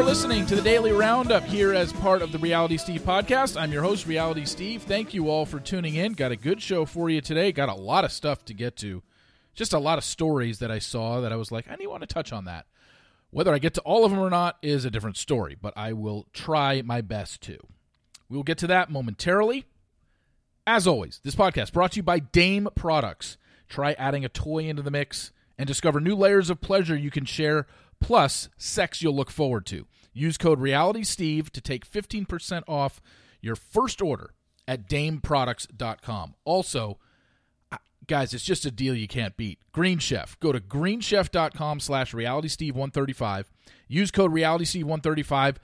[0.00, 3.60] Are listening to the Daily Roundup here as part of the Reality Steve podcast.
[3.60, 4.82] I'm your host, Reality Steve.
[4.82, 6.14] Thank you all for tuning in.
[6.14, 7.52] Got a good show for you today.
[7.52, 9.02] Got a lot of stuff to get to.
[9.54, 12.00] Just a lot of stories that I saw that I was like, I need want
[12.00, 12.64] to touch on that.
[13.28, 15.92] Whether I get to all of them or not is a different story, but I
[15.92, 17.58] will try my best to.
[18.30, 19.66] We will get to that momentarily.
[20.66, 23.36] As always, this podcast brought to you by Dame Products.
[23.68, 27.26] Try adding a toy into the mix and discover new layers of pleasure you can
[27.26, 27.66] share
[28.00, 29.86] plus sex you'll look forward to.
[30.12, 33.00] Use code RealitySteve to take 15% off
[33.40, 34.34] your first order
[34.66, 36.34] at dameproducts.com.
[36.44, 36.98] Also,
[38.06, 39.60] guys, it's just a deal you can't beat.
[39.72, 40.38] Green Chef.
[40.40, 43.44] Go to greenchef.com slash realitysteve135.
[43.88, 45.56] Use code realitysteve135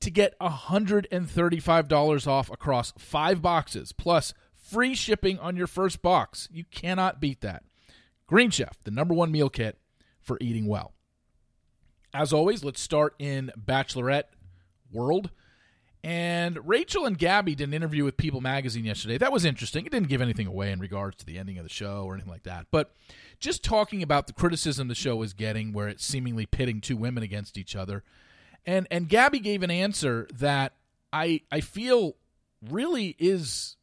[0.00, 6.48] to get $135 off across five boxes, plus free shipping on your first box.
[6.50, 7.64] You cannot beat that.
[8.26, 9.78] Green Chef, the number one meal kit
[10.20, 10.94] for eating well.
[12.12, 14.24] As always, let's start in Bachelorette
[14.92, 15.30] world.
[16.02, 19.18] And Rachel and Gabby did an interview with People Magazine yesterday.
[19.18, 19.84] That was interesting.
[19.84, 22.32] It didn't give anything away in regards to the ending of the show or anything
[22.32, 22.66] like that.
[22.70, 22.94] But
[23.38, 27.22] just talking about the criticism the show is getting, where it's seemingly pitting two women
[27.22, 28.02] against each other.
[28.66, 30.72] And and Gabby gave an answer that
[31.12, 32.16] I I feel
[32.68, 33.76] really is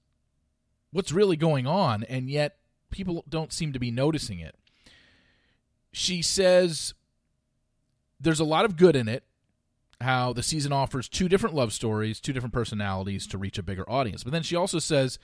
[0.92, 2.58] what's really going on, and yet
[2.90, 4.56] people don't seem to be noticing it.
[5.92, 6.94] She says
[8.20, 9.24] there's a lot of good in it.
[10.00, 13.90] How the season offers two different love stories, two different personalities to reach a bigger
[13.90, 14.24] audience.
[14.24, 15.18] But then she also says,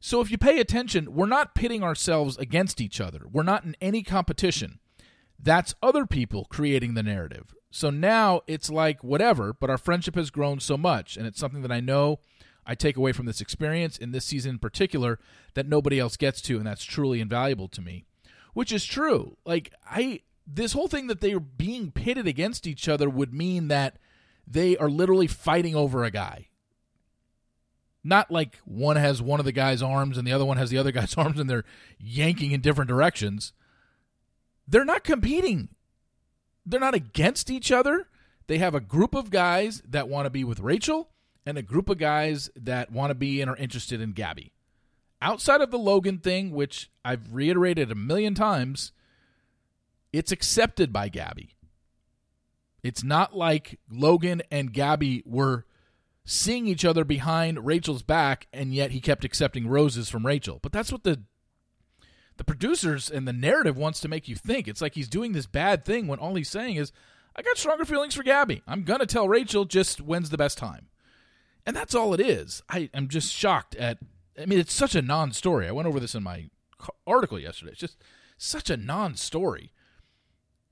[0.00, 3.22] so if you pay attention, we're not pitting ourselves against each other.
[3.30, 4.80] We're not in any competition.
[5.38, 7.54] That's other people creating the narrative.
[7.70, 11.62] So now it's like whatever, but our friendship has grown so much, and it's something
[11.62, 12.20] that I know
[12.66, 15.18] I take away from this experience in this season in particular
[15.54, 18.04] that nobody else gets to, and that's truly invaluable to me.
[18.54, 19.36] Which is true.
[19.44, 23.68] Like I this whole thing that they are being pitted against each other would mean
[23.68, 23.98] that
[24.46, 26.48] they are literally fighting over a guy.
[28.04, 30.78] Not like one has one of the guy's arms and the other one has the
[30.78, 31.64] other guy's arms and they're
[31.98, 33.52] yanking in different directions.
[34.68, 35.68] They're not competing.
[36.64, 38.08] They're not against each other.
[38.46, 41.10] They have a group of guys that want to be with Rachel
[41.44, 44.52] and a group of guys that want to be and are interested in Gabby.
[45.20, 48.92] Outside of the Logan thing, which I've reiterated a million times,
[50.12, 51.56] it's accepted by Gabby.
[52.82, 55.64] It's not like Logan and Gabby were
[56.24, 60.58] seeing each other behind Rachel's back and yet he kept accepting roses from Rachel.
[60.62, 61.22] But that's what the
[62.36, 64.68] the producers and the narrative wants to make you think.
[64.68, 66.92] It's like he's doing this bad thing when all he's saying is
[67.34, 68.62] I got stronger feelings for Gabby.
[68.66, 70.88] I'm going to tell Rachel just when's the best time.
[71.64, 72.62] And that's all it is.
[72.68, 73.98] I am just shocked at
[74.40, 75.66] I mean it's such a non-story.
[75.66, 76.50] I went over this in my
[77.06, 77.72] article yesterday.
[77.72, 77.96] It's just
[78.38, 79.72] such a non-story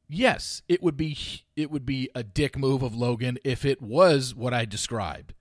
[0.08, 1.16] yes, it would be
[1.56, 5.34] it would be a dick move of Logan if it was what I described.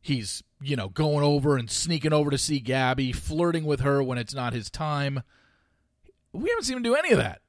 [0.00, 4.16] He's, you know, going over and sneaking over to see Gabby, flirting with her when
[4.16, 5.22] it's not his time.
[6.32, 7.40] We haven't seen him do any of that.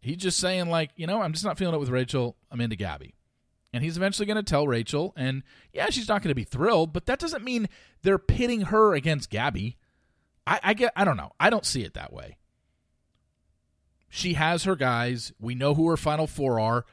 [0.00, 2.36] He's just saying like, you know, I'm just not feeling it with Rachel.
[2.50, 3.14] I'm into Gabby.
[3.72, 6.92] And he's eventually going to tell Rachel and yeah, she's not going to be thrilled,
[6.92, 7.68] but that doesn't mean
[8.02, 9.76] they're pitting her against Gabby.
[10.46, 11.32] I, I get I don't know.
[11.38, 12.38] I don't see it that way
[14.08, 15.32] she has her guys.
[15.38, 16.84] We know who her final four are.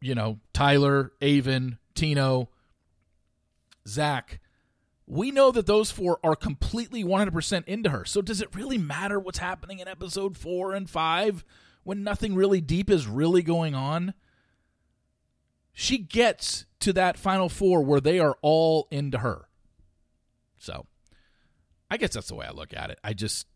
[0.00, 2.48] You know, Tyler, Aven, Tino,
[3.86, 4.40] Zach.
[5.06, 8.04] We know that those four are completely 100% into her.
[8.04, 11.44] So does it really matter what's happening in episode four and five
[11.82, 14.14] when nothing really deep is really going on?
[15.72, 19.48] She gets to that final four where they are all into her.
[20.58, 20.86] So
[21.90, 22.98] I guess that's the way I look at it.
[23.02, 23.46] I just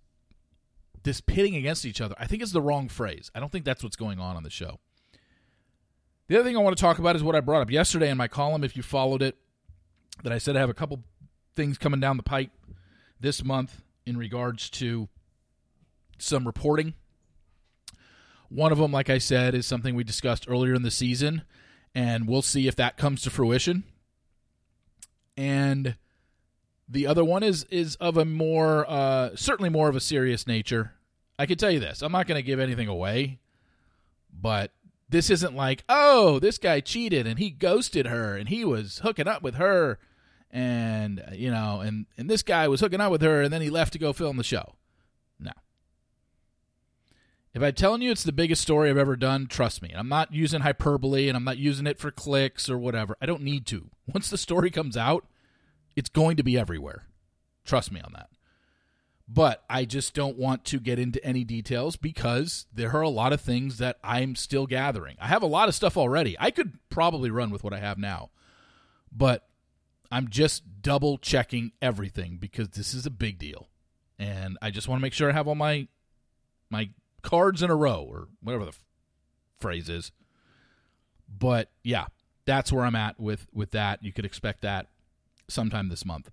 [1.05, 3.31] this pitting against each other, I think is the wrong phrase.
[3.35, 4.81] I don't think that's what's going on on the show.
[6.27, 8.17] The other thing I want to talk about is what I brought up yesterday in
[8.17, 9.37] my column, if you followed it,
[10.23, 11.05] that I said I have a couple
[11.55, 12.51] things coming down the pipe
[13.21, 15.09] this month in regards to
[16.19, 16.95] some reporting.
[18.49, 21.43] One of them, like I said, is something we discussed earlier in the season,
[21.95, 23.85] and we'll see if that comes to fruition.
[25.37, 25.97] And
[26.89, 30.93] the other one is is of a more uh, certainly more of a serious nature.
[31.39, 33.39] I can tell you this: I'm not going to give anything away,
[34.33, 34.73] but
[35.09, 39.29] this isn't like, oh, this guy cheated and he ghosted her and he was hooking
[39.29, 39.99] up with her,
[40.51, 43.71] and you know, and and this guy was hooking up with her and then he
[43.71, 44.75] left to go film the show.
[45.39, 45.53] No.
[47.55, 49.93] If I'm telling you it's the biggest story I've ever done, trust me.
[49.95, 53.17] I'm not using hyperbole and I'm not using it for clicks or whatever.
[53.23, 53.91] I don't need to.
[54.07, 55.27] Once the story comes out,
[55.97, 57.07] it's going to be everywhere.
[57.65, 58.29] Trust me on that.
[59.27, 63.33] But I just don't want to get into any details because there are a lot
[63.33, 65.17] of things that I'm still gathering.
[65.19, 66.37] I have a lot of stuff already.
[66.39, 68.31] I could probably run with what I have now.
[69.11, 69.49] But
[70.13, 73.69] I'm just double checking everything because this is a big deal.
[74.19, 75.89] And I just want to make sure I have all my
[76.71, 76.91] my
[77.23, 78.85] cards in a row or whatever the f-
[79.59, 80.13] phrase is.
[81.29, 82.07] But yeah,
[82.45, 84.05] that's where I'm at with with that.
[84.05, 84.89] You could expect that
[85.49, 86.31] sometime this month.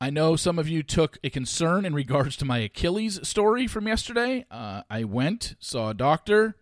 [0.00, 3.86] I know some of you took a concern in regards to my Achilles story from
[3.86, 4.44] yesterday.
[4.50, 6.56] Uh, I went, saw a doctor.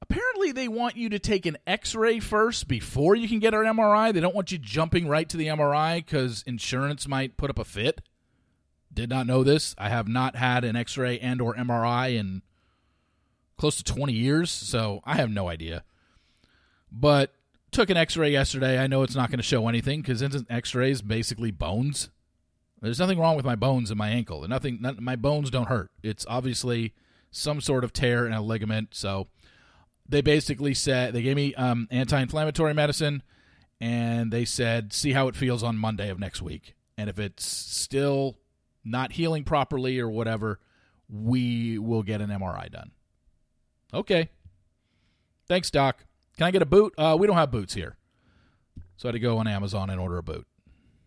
[0.00, 3.64] Apparently, they want you to take an x ray first before you can get an
[3.64, 4.12] MRI.
[4.12, 7.64] They don't want you jumping right to the MRI because insurance might put up a
[7.64, 8.00] fit.
[8.94, 9.74] Did not know this.
[9.76, 12.42] I have not had an x ray and or MRI in
[13.56, 15.82] close to 20 years, so I have no idea.
[16.92, 17.34] But
[17.70, 18.78] took an x-ray yesterday.
[18.78, 22.10] I know it's not going to show anything because x-rays basically bones.
[22.80, 24.44] There's nothing wrong with my bones in my ankle.
[24.44, 24.78] and Nothing.
[24.80, 25.90] Not, my bones don't hurt.
[26.02, 26.94] It's obviously
[27.30, 28.90] some sort of tear in a ligament.
[28.92, 29.28] So
[30.08, 33.22] they basically said they gave me um, anti-inflammatory medicine,
[33.80, 36.74] and they said see how it feels on Monday of next week.
[36.96, 38.38] And if it's still
[38.84, 40.60] not healing properly or whatever,
[41.08, 42.92] we will get an MRI done.
[43.92, 44.30] Okay.
[45.46, 46.04] Thanks, Doc.
[46.38, 46.94] Can I get a boot?
[46.96, 47.96] Uh, we don't have boots here.
[48.96, 50.46] So I had to go on Amazon and order a boot.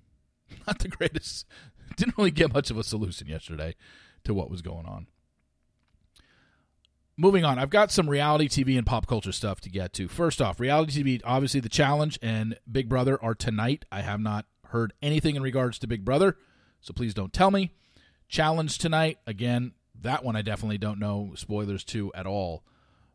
[0.68, 1.48] Not the greatest.
[1.96, 3.76] Didn't really get much of a solution yesterday
[4.26, 5.08] to what was going on.
[7.18, 10.08] Moving on, I've got some reality TV and pop culture stuff to get to.
[10.08, 13.86] First off, reality TV, obviously The Challenge and Big Brother are tonight.
[13.92, 16.38] I have not heard anything in regards to Big Brother,
[16.82, 17.74] so please don't tell me.
[18.28, 22.64] Challenge tonight, again, that one I definitely don't know spoilers to at all,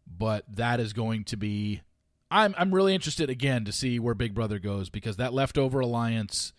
[0.07, 1.83] but that is going to be
[2.31, 6.53] I'm I'm really interested again to see where Big Brother goes because that leftover alliance,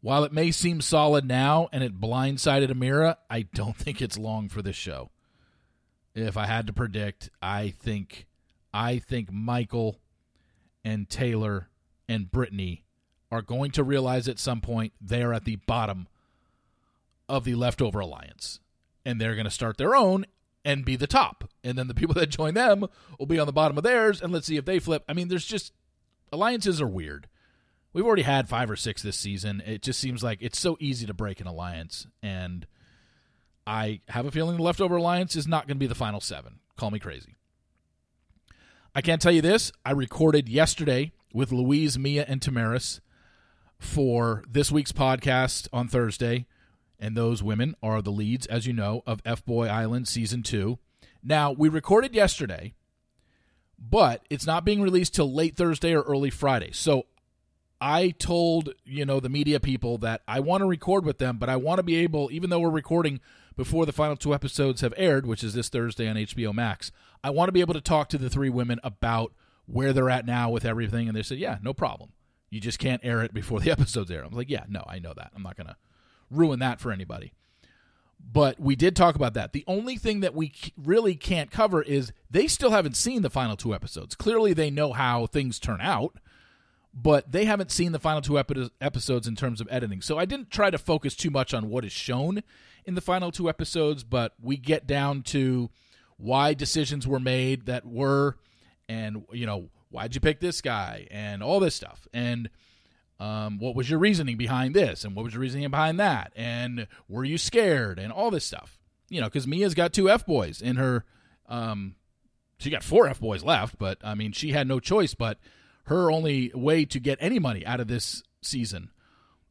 [0.00, 4.48] while it may seem solid now and it blindsided Ameerah, I don't think it's long
[4.48, 5.10] for this show.
[6.14, 8.26] If I had to predict, I think
[8.74, 10.00] I think Michael
[10.84, 11.68] and Taylor
[12.08, 12.84] and Brittany
[13.30, 16.06] are going to realize at some point they are at the bottom
[17.28, 18.60] of the leftover alliance
[19.06, 20.26] and they're going to start their own
[20.64, 21.50] and be the top.
[21.64, 22.86] And then the people that join them
[23.18, 25.04] will be on the bottom of theirs, and let's see if they flip.
[25.08, 25.72] I mean, there's just
[26.32, 27.28] alliances are weird.
[27.92, 29.62] We've already had five or six this season.
[29.66, 32.66] It just seems like it's so easy to break an alliance, and
[33.66, 36.60] I have a feeling the leftover alliance is not going to be the final seven.
[36.76, 37.36] Call me crazy.
[38.94, 39.72] I can't tell you this.
[39.84, 43.00] I recorded yesterday with Louise, Mia, and Tamaris
[43.78, 46.46] for this week's podcast on Thursday
[47.02, 50.78] and those women are the leads, as you know, of F Boy Island season two.
[51.22, 52.74] Now, we recorded yesterday,
[53.76, 56.70] but it's not being released till late Thursday or early Friday.
[56.72, 57.06] So
[57.80, 61.48] I told, you know, the media people that I want to record with them, but
[61.48, 63.20] I want to be able, even though we're recording
[63.56, 66.92] before the final two episodes have aired, which is this Thursday on HBO Max,
[67.24, 69.32] I want to be able to talk to the three women about
[69.66, 71.08] where they're at now with everything.
[71.08, 72.12] And they said, yeah, no problem.
[72.48, 74.22] You just can't air it before the episodes air.
[74.22, 75.32] I'm like, yeah, no, I know that.
[75.34, 75.76] I'm not going to
[76.32, 77.32] ruin that for anybody.
[78.20, 79.52] But we did talk about that.
[79.52, 83.56] The only thing that we really can't cover is they still haven't seen the final
[83.56, 84.14] two episodes.
[84.14, 86.16] Clearly, they know how things turn out,
[86.94, 90.00] but they haven't seen the final two epi- episodes in terms of editing.
[90.00, 92.42] So I didn't try to focus too much on what is shown
[92.84, 95.70] in the final two episodes, but we get down to
[96.16, 98.36] why decisions were made that were,
[98.88, 102.06] and, you know, why'd you pick this guy, and all this stuff.
[102.14, 102.48] And
[103.22, 105.04] um, what was your reasoning behind this?
[105.04, 106.32] And what was your reasoning behind that?
[106.34, 107.98] And were you scared?
[107.98, 108.78] And all this stuff.
[109.08, 111.04] You know because mia's got two f boys in her
[111.46, 111.96] um,
[112.58, 115.38] she got four f boys left but i mean she had no choice but
[115.84, 118.88] her only way to get any money out of this season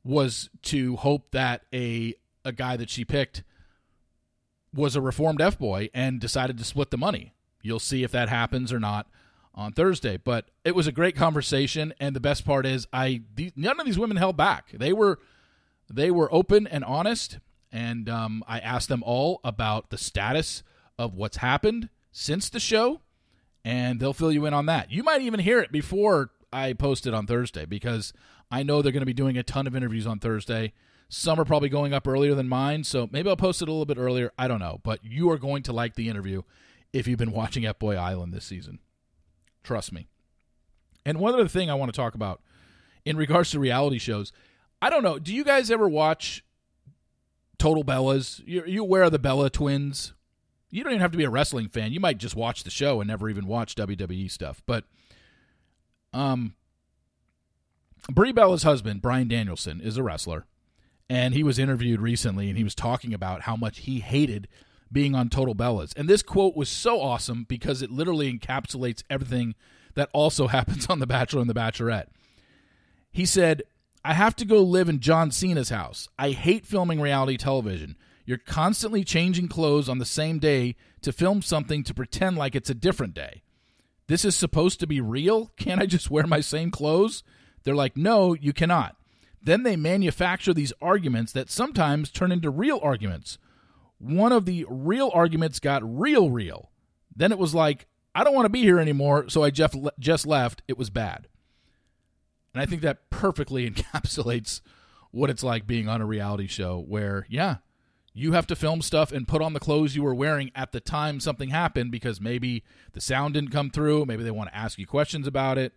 [0.03, 3.43] was to hope that a a guy that she picked
[4.73, 7.35] was a reformed f boy and decided to split the money.
[7.61, 9.07] You'll see if that happens or not
[9.53, 10.17] on Thursday.
[10.17, 13.21] But it was a great conversation, and the best part is, I
[13.55, 14.71] none of these women held back.
[14.73, 15.19] They were
[15.89, 17.39] they were open and honest,
[17.71, 20.63] and um, I asked them all about the status
[20.97, 23.01] of what's happened since the show,
[23.63, 24.91] and they'll fill you in on that.
[24.91, 28.13] You might even hear it before I post it on Thursday because
[28.49, 30.73] I know they're going to be doing a ton of interviews on Thursday.
[31.09, 33.85] Some are probably going up earlier than mine, so maybe I'll post it a little
[33.85, 34.31] bit earlier.
[34.37, 36.41] I don't know, but you are going to like the interview
[36.93, 38.79] if you've been watching F Boy Island this season.
[39.63, 40.07] Trust me.
[41.05, 42.41] And one other thing I want to talk about
[43.05, 44.31] in regards to reality shows,
[44.81, 45.19] I don't know.
[45.19, 46.43] Do you guys ever watch
[47.57, 48.41] Total Bellas?
[48.45, 50.13] You're, you aware of the Bella twins?
[50.69, 51.91] You don't even have to be a wrestling fan.
[51.91, 54.61] You might just watch the show and never even watch WWE stuff.
[54.65, 54.85] But
[56.13, 56.55] um,
[58.09, 60.45] Brie Bella's husband, Bryan Danielson, is a wrestler.
[61.09, 64.47] And he was interviewed recently and he was talking about how much he hated
[64.91, 65.93] being on Total Bellas.
[65.95, 69.55] And this quote was so awesome because it literally encapsulates everything
[69.95, 72.07] that also happens on The Bachelor and The Bachelorette.
[73.11, 73.63] He said,
[74.03, 76.09] I have to go live in John Cena's house.
[76.17, 77.95] I hate filming reality television.
[78.25, 82.69] You're constantly changing clothes on the same day to film something to pretend like it's
[82.69, 83.41] a different day.
[84.07, 85.51] This is supposed to be real?
[85.57, 87.23] Can't I just wear my same clothes?
[87.63, 88.95] They're like, no, you cannot.
[89.43, 93.37] Then they manufacture these arguments that sometimes turn into real arguments.
[94.01, 96.71] One of the real arguments got real, real.
[97.15, 100.25] Then it was like, I don't want to be here anymore, so I just, just
[100.25, 100.63] left.
[100.67, 101.27] It was bad.
[102.53, 104.61] And I think that perfectly encapsulates
[105.11, 107.57] what it's like being on a reality show where, yeah,
[108.13, 110.79] you have to film stuff and put on the clothes you were wearing at the
[110.79, 114.05] time something happened because maybe the sound didn't come through.
[114.05, 115.73] Maybe they want to ask you questions about it.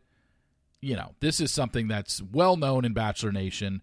[0.80, 3.82] You know, this is something that's well known in Bachelor Nation.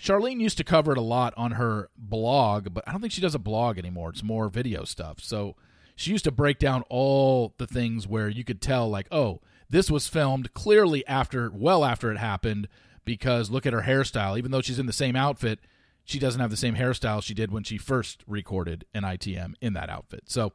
[0.00, 3.20] Charlene used to cover it a lot on her blog, but I don't think she
[3.20, 4.08] does a blog anymore.
[4.10, 5.20] It's more video stuff.
[5.20, 5.56] So
[5.94, 9.90] she used to break down all the things where you could tell, like, oh, this
[9.90, 12.66] was filmed clearly after, well after it happened,
[13.04, 14.38] because look at her hairstyle.
[14.38, 15.58] Even though she's in the same outfit,
[16.04, 19.74] she doesn't have the same hairstyle she did when she first recorded an ITM in
[19.74, 20.24] that outfit.
[20.26, 20.54] So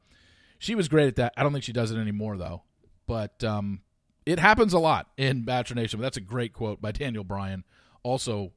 [0.57, 1.33] she was great at that.
[1.37, 2.63] I don't think she does it anymore though.
[3.05, 3.81] But um,
[4.25, 5.99] it happens a lot in Bachelor Nation.
[5.99, 7.63] But that's a great quote by Daniel Bryan.
[8.01, 8.51] Also,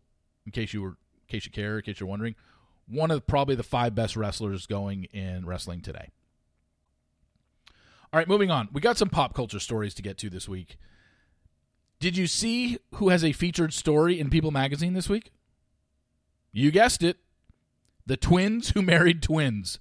[0.49, 2.35] in case you were, in case you care, in case you're wondering,
[2.87, 6.09] one of probably the five best wrestlers going in wrestling today.
[8.11, 8.71] All right, moving on.
[8.73, 10.79] We got some pop culture stories to get to this week.
[12.01, 15.33] Did you see who has a featured story in People magazine this week?
[16.51, 17.19] You guessed it.
[18.07, 19.81] The twins who married twins.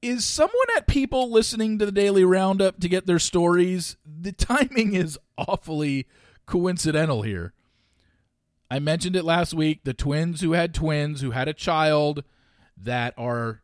[0.00, 3.98] Is someone at People listening to the Daily Roundup to get their stories?
[4.06, 6.06] The timing is awfully
[6.46, 7.52] coincidental here.
[8.74, 9.84] I mentioned it last week.
[9.84, 12.24] The twins who had twins, who had a child
[12.76, 13.62] that are,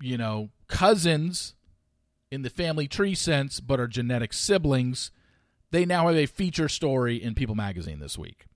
[0.00, 1.54] you know, cousins
[2.32, 5.12] in the family tree sense, but are genetic siblings.
[5.70, 8.46] They now have a feature story in People magazine this week.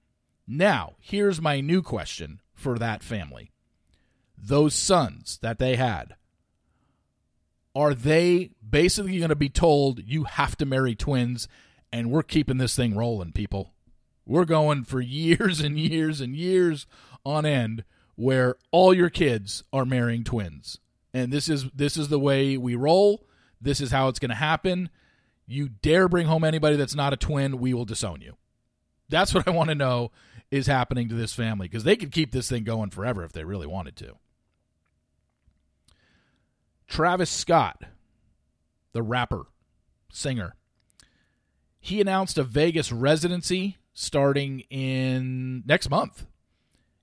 [0.49, 3.53] Now, here's my new question for that family.
[4.37, 6.17] Those sons that they had,
[7.73, 11.47] are they basically going to be told you have to marry twins
[11.93, 13.75] and we're keeping this thing rolling, people?
[14.29, 16.87] We're going for years and years and years
[17.25, 17.83] on end
[18.15, 20.79] where all your kids are marrying twins.
[21.15, 23.27] And this is this is the way we roll.
[23.59, 24.91] This is how it's going to happen.
[25.47, 28.37] You dare bring home anybody that's not a twin, we will disown you.
[29.09, 30.13] That's what I want to know
[30.51, 33.45] is happening to this family because they could keep this thing going forever if they
[33.45, 34.17] really wanted to.
[36.87, 37.83] Travis Scott,
[38.93, 39.47] the rapper,
[40.13, 40.55] singer,
[41.81, 46.25] he announced a Vegas residency starting in next month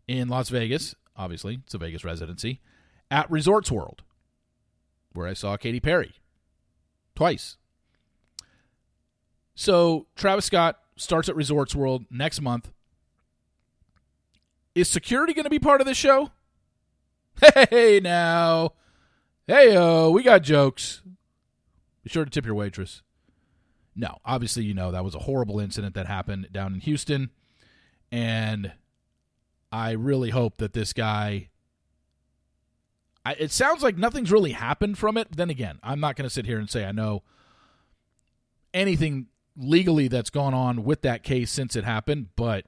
[0.07, 0.95] in Las Vegas.
[1.17, 2.61] Obviously, it's a Vegas residency
[3.11, 4.01] at Resorts World,
[5.11, 6.13] where I saw Katy Perry
[7.13, 7.57] twice.
[9.55, 12.71] So Travis Scott starts at Resorts World next month.
[14.73, 16.31] Is security going to be part of this show?
[17.69, 18.71] Hey, now.
[19.45, 21.01] Hey, oh, we got jokes.
[22.03, 23.01] Be sure to tip your waitress.
[23.95, 27.29] No, obviously, you know that was a horrible incident that happened down in Houston.
[28.11, 28.73] And
[29.71, 31.49] I really hope that this guy.
[33.25, 35.35] I, it sounds like nothing's really happened from it.
[35.35, 37.23] Then again, I'm not going to sit here and say I know
[38.73, 42.65] anything legally that's gone on with that case since it happened, but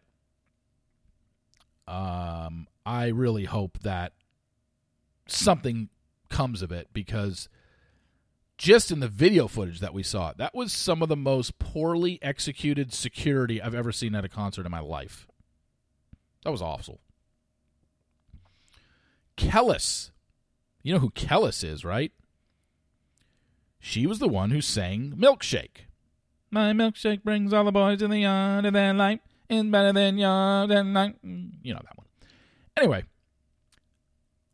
[1.88, 4.14] um, I really hope that
[5.28, 5.90] something
[6.30, 7.50] comes of it because
[8.58, 12.20] just in the video footage that we saw, that was some of the most poorly
[12.22, 15.28] executed security I've ever seen at a concert in my life.
[16.44, 17.00] That was awful.
[19.36, 20.12] Kelis.
[20.82, 22.12] You know who Kelis is, right?
[23.80, 25.86] She was the one who sang Milkshake.
[26.50, 30.18] My milkshake brings all the boys in the yard of their life is better than
[30.18, 31.16] yours and night.
[31.26, 32.08] Mm, you know that one.
[32.78, 33.04] Anyway,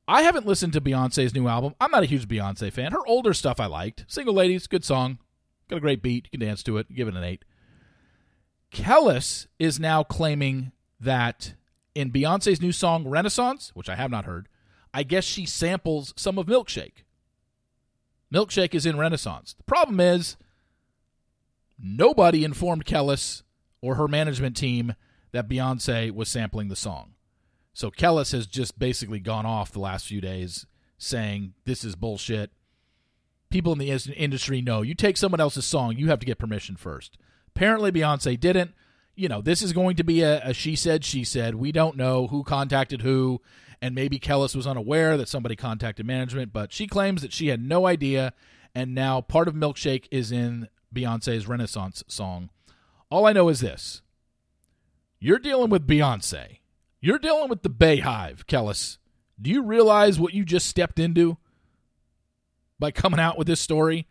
[0.07, 1.75] I haven't listened to Beyonce's new album.
[1.79, 2.91] I'm not a huge Beyonce fan.
[2.91, 4.05] Her older stuff I liked.
[4.07, 5.19] Single Ladies, good song.
[5.69, 6.25] Got a great beat.
[6.25, 6.93] You can dance to it.
[6.93, 7.45] Give it an eight.
[8.71, 11.53] Kelis is now claiming that
[11.95, 14.49] in Beyonce's new song Renaissance, which I have not heard,
[14.93, 17.03] I guess she samples some of Milkshake.
[18.33, 19.53] Milkshake is in Renaissance.
[19.53, 20.37] The problem is
[21.79, 23.43] nobody informed Kelis
[23.81, 24.95] or her management team
[25.31, 27.12] that Beyonce was sampling the song.
[27.73, 30.65] So Kelis has just basically gone off the last few days
[30.97, 32.51] saying this is bullshit.
[33.49, 36.75] People in the industry know you take someone else's song, you have to get permission
[36.75, 37.17] first.
[37.55, 38.73] Apparently, Beyonce didn't.
[39.15, 41.55] you know, this is going to be a, a she said, she said.
[41.55, 43.41] We don't know who contacted who,
[43.81, 47.61] and maybe Kelis was unaware that somebody contacted management, but she claims that she had
[47.61, 48.33] no idea,
[48.73, 52.49] and now part of Milkshake is in Beyonce's Renaissance song.
[53.11, 54.01] All I know is this
[55.19, 56.59] you're dealing with Beyonce.
[57.03, 58.97] You're dealing with the Bay Hive, Kelis.
[59.41, 61.35] Do you realize what you just stepped into
[62.79, 64.07] by coming out with this story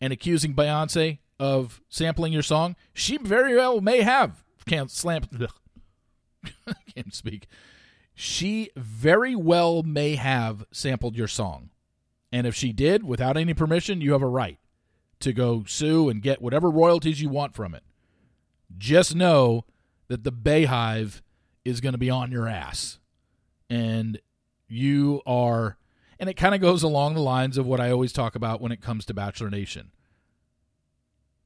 [0.00, 2.76] and accusing Beyonce of sampling your song?
[2.94, 5.22] She very well may have can't slam.
[6.94, 7.48] can't speak.
[8.14, 11.70] She very well may have sampled your song,
[12.30, 14.58] and if she did without any permission, you have a right
[15.18, 17.82] to go sue and get whatever royalties you want from it.
[18.78, 19.64] Just know
[20.06, 21.22] that the Beyhive
[21.66, 22.98] is going to be on your ass.
[23.68, 24.20] And
[24.68, 25.76] you are,
[26.18, 28.72] and it kind of goes along the lines of what I always talk about when
[28.72, 29.90] it comes to Bachelor Nation.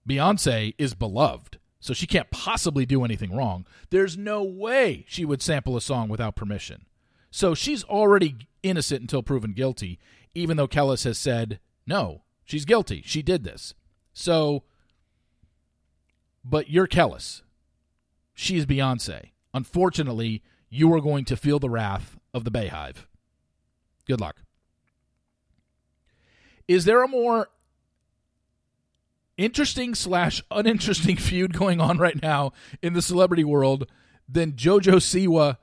[0.09, 3.67] Beyonce is beloved, so she can't possibly do anything wrong.
[3.91, 6.87] There's no way she would sample a song without permission.
[7.31, 9.99] So she's already innocent until proven guilty,
[10.35, 13.03] even though Kelis has said, no, she's guilty.
[13.05, 13.75] She did this.
[14.13, 14.65] So,
[16.45, 17.43] but you're Kelis.
[18.35, 19.31] She's Beyonce.
[19.53, 23.07] Unfortunately, you are going to feel the wrath of the Beyhive.
[24.07, 24.37] Good luck.
[26.69, 27.49] Is there a more
[29.37, 32.53] interesting slash uninteresting feud going on right now
[32.83, 33.87] in the celebrity world
[34.29, 35.57] than JoJo Siwa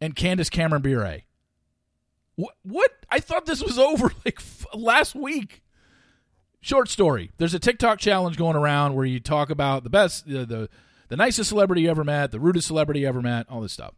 [0.00, 1.18] and Candace Cameron Bure?
[2.34, 2.54] What?
[2.62, 2.90] What?
[3.10, 5.62] I thought this was over like f- last week.
[6.60, 7.32] Short story.
[7.38, 10.68] There's a TikTok challenge going around where you talk about the best, uh, the, the
[11.12, 13.92] the nicest celebrity you ever met, the rudest celebrity you ever met, all this stuff.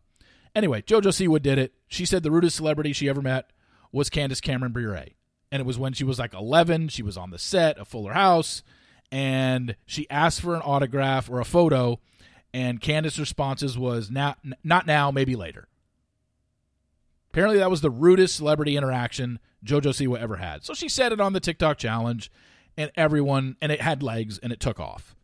[0.52, 1.73] Anyway, JoJo Siwa did it.
[1.87, 3.52] She said the rudest celebrity she ever met
[3.92, 5.04] was Candace Cameron Bure.
[5.52, 6.88] And it was when she was like 11.
[6.88, 8.64] She was on the set of Fuller House.
[9.12, 12.00] And she asked for an autograph or a photo.
[12.53, 15.68] And Candace's responses was, not, not now, maybe later.
[17.31, 20.64] Apparently, that was the rudest celebrity interaction JoJo Siwa ever had.
[20.64, 22.33] So she said it on the TikTok challenge,
[22.77, 25.14] and everyone, and it had legs, and it took off.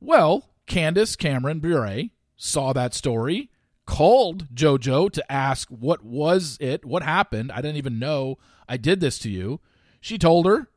[0.00, 2.04] Well, Candace Cameron Bure
[2.36, 3.50] saw that story,
[3.86, 7.52] called JoJo to ask what was it, what happened.
[7.52, 9.60] I didn't even know I did this to you.
[10.00, 10.68] She told her,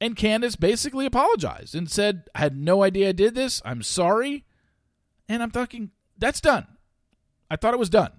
[0.00, 3.62] and Candace basically apologized and said, I had no idea I did this.
[3.64, 4.44] I'm sorry.
[5.28, 6.66] And I'm thinking, that's done.
[7.50, 8.12] I thought it was done.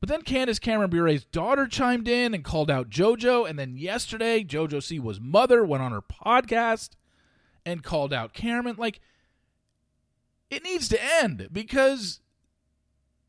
[0.00, 3.48] But then Candace Cameron Bure's daughter chimed in and called out JoJo.
[3.48, 6.90] And then yesterday, JoJo Siwa's mother went on her podcast
[7.64, 8.74] and called out Cameron.
[8.76, 9.00] Like,
[10.52, 12.20] it needs to end because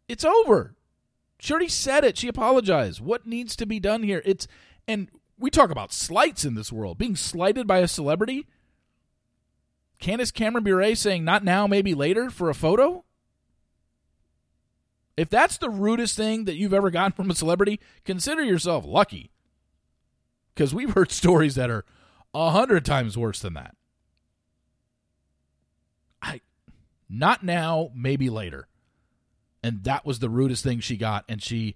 [0.10, 0.76] it's over.
[1.40, 2.18] She already said it.
[2.18, 3.00] She apologized.
[3.00, 4.22] What needs to be done here?
[4.26, 4.46] It's
[4.90, 5.08] and
[5.40, 6.98] we talk about slights in this world.
[6.98, 8.46] Being slighted by a celebrity.
[10.00, 13.06] Candace Cameron Bure saying not now, maybe later for a photo.
[15.16, 19.32] If that's the rudest thing that you've ever gotten from a celebrity, consider yourself lucky.
[20.54, 21.86] Because we've heard stories that are
[22.34, 23.76] a hundred times worse than that.
[26.22, 26.42] I
[27.14, 28.68] not now, maybe later.
[29.64, 31.24] And that was the rudest thing she got.
[31.30, 31.76] And she,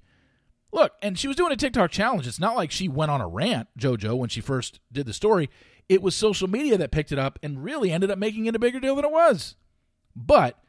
[0.71, 2.27] look, and she was doing a TikTok challenge.
[2.27, 5.49] It's not like she went on a rant, JoJo, when she first did the story.
[5.87, 8.59] It was social media that picked it up and really ended up making it a
[8.59, 9.55] bigger deal than it was.
[10.15, 10.59] But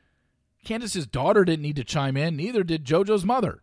[0.65, 3.63] Candace's daughter didn't need to chime in, neither did JoJo's mother.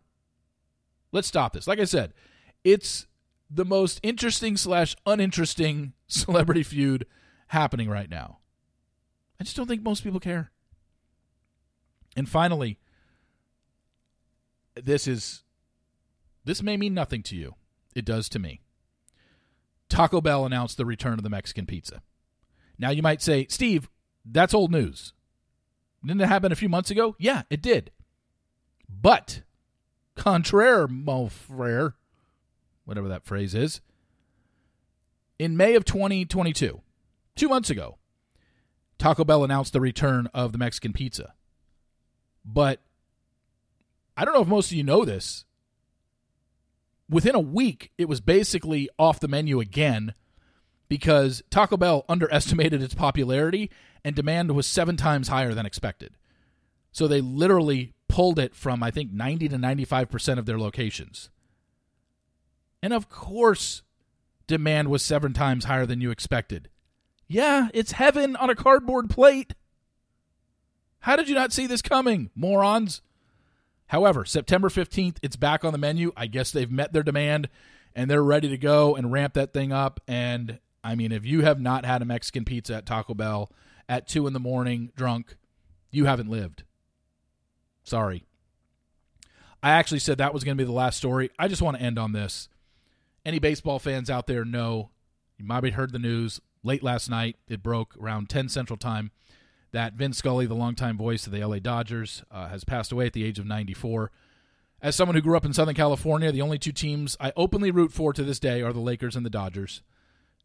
[1.12, 1.68] Let's stop this.
[1.68, 2.12] Like I said,
[2.64, 3.06] it's
[3.48, 7.06] the most interesting slash uninteresting celebrity feud
[7.48, 8.38] happening right now.
[9.40, 10.50] I just don't think most people care.
[12.16, 12.78] And finally,
[14.74, 15.44] this is
[16.44, 17.54] this may mean nothing to you.
[17.94, 18.62] It does to me.
[19.88, 22.02] Taco Bell announced the return of the Mexican pizza.
[22.78, 23.88] Now you might say, Steve,
[24.24, 25.12] that's old news.
[26.04, 27.16] Didn't it happen a few months ago?
[27.18, 27.90] Yeah, it did.
[28.88, 29.42] But,
[30.14, 31.94] contraire, mon frere,
[32.84, 33.80] whatever that phrase is,
[35.38, 36.80] in May of 2022,
[37.34, 37.98] two months ago,
[38.98, 41.34] Taco Bell announced the return of the Mexican pizza.
[42.46, 42.80] But
[44.16, 45.44] I don't know if most of you know this.
[47.08, 50.14] Within a week, it was basically off the menu again
[50.88, 53.70] because Taco Bell underestimated its popularity
[54.04, 56.14] and demand was seven times higher than expected.
[56.92, 61.28] So they literally pulled it from, I think, 90 to 95% of their locations.
[62.82, 63.82] And of course,
[64.46, 66.68] demand was seven times higher than you expected.
[67.28, 69.54] Yeah, it's heaven on a cardboard plate.
[71.06, 73.00] How did you not see this coming, morons?
[73.86, 76.10] However, September 15th, it's back on the menu.
[76.16, 77.48] I guess they've met their demand
[77.94, 80.00] and they're ready to go and ramp that thing up.
[80.08, 83.52] And I mean, if you have not had a Mexican pizza at Taco Bell
[83.88, 85.36] at 2 in the morning drunk,
[85.92, 86.64] you haven't lived.
[87.84, 88.24] Sorry.
[89.62, 91.30] I actually said that was going to be the last story.
[91.38, 92.48] I just want to end on this.
[93.24, 94.90] Any baseball fans out there know,
[95.38, 97.36] you might have heard the news late last night.
[97.46, 99.12] It broke around 10 Central Time
[99.76, 103.12] that Vince Scully, the longtime voice of the LA Dodgers, uh, has passed away at
[103.12, 104.10] the age of 94.
[104.80, 107.92] As someone who grew up in Southern California, the only two teams I openly root
[107.92, 109.82] for to this day are the Lakers and the Dodgers.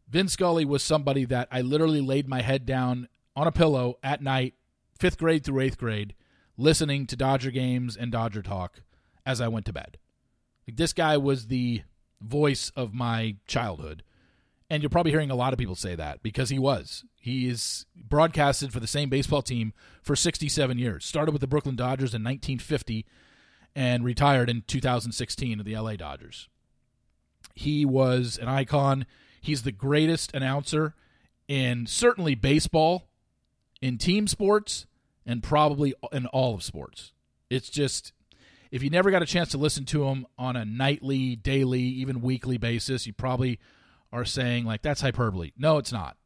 [0.06, 4.20] Vince Scully was somebody that I literally laid my head down on a pillow at
[4.20, 4.52] night,
[4.98, 6.14] fifth grade through eighth grade,
[6.58, 8.82] listening to Dodger games and Dodger talk
[9.24, 9.96] as I went to bed.
[10.68, 11.80] Like, this guy was the
[12.20, 14.02] voice of my childhood.
[14.72, 17.04] And you're probably hearing a lot of people say that because he was.
[17.20, 21.04] He is broadcasted for the same baseball team for 67 years.
[21.04, 23.04] Started with the Brooklyn Dodgers in 1950
[23.76, 26.48] and retired in 2016 to the LA Dodgers.
[27.52, 29.04] He was an icon.
[29.42, 30.94] He's the greatest announcer
[31.46, 33.08] in certainly baseball,
[33.82, 34.86] in team sports,
[35.26, 37.12] and probably in all of sports.
[37.50, 38.14] It's just
[38.70, 42.22] if you never got a chance to listen to him on a nightly, daily, even
[42.22, 43.60] weekly basis, you probably
[44.12, 45.52] are saying like that's hyperbole.
[45.56, 46.16] No, it's not.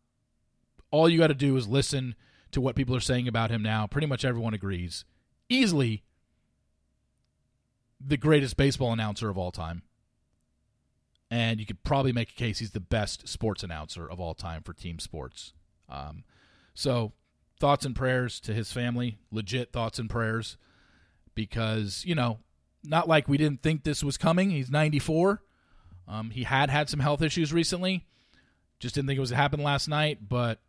[0.90, 2.14] All you got to do is listen
[2.52, 3.86] to what people are saying about him now.
[3.86, 5.04] Pretty much everyone agrees.
[5.48, 6.02] Easily
[8.04, 9.82] the greatest baseball announcer of all time.
[11.30, 14.62] And you could probably make a case he's the best sports announcer of all time
[14.62, 15.52] for team sports.
[15.88, 16.24] Um,
[16.72, 17.12] so,
[17.58, 19.18] thoughts and prayers to his family.
[19.32, 20.56] Legit thoughts and prayers
[21.34, 22.38] because, you know,
[22.84, 24.50] not like we didn't think this was coming.
[24.50, 25.42] He's 94.
[26.08, 28.06] Um, he had had some health issues recently.
[28.78, 30.28] Just didn't think it was to happen last night.
[30.28, 30.60] But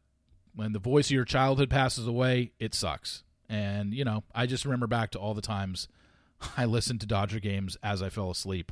[0.55, 3.23] when the voice of your childhood passes away, it sucks.
[3.49, 5.87] And, you know, I just remember back to all the times
[6.57, 8.71] I listened to Dodger games as I fell asleep,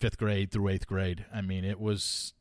[0.00, 1.26] fifth grade through eighth grade.
[1.34, 2.34] I mean, it was.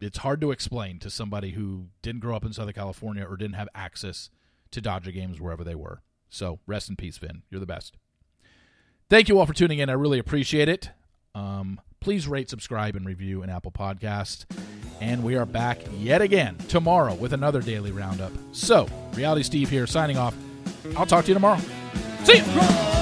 [0.00, 3.54] It's hard to explain to somebody who didn't grow up in Southern California or didn't
[3.54, 4.28] have access
[4.72, 6.02] to Dodger games wherever they were.
[6.28, 7.42] So rest in peace, Vin.
[7.48, 7.96] You're the best.
[9.08, 9.88] Thank you all for tuning in.
[9.88, 10.90] I really appreciate it.
[11.34, 14.44] Um, please rate, subscribe, and review an Apple Podcast.
[15.00, 18.30] And we are back yet again tomorrow with another daily roundup.
[18.52, 20.36] So, Reality Steve here signing off.
[20.96, 21.60] I'll talk to you tomorrow.
[22.24, 22.93] See you.